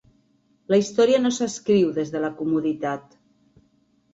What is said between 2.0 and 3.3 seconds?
de la comoditat.